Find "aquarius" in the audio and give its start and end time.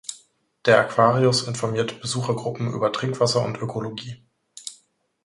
0.79-1.43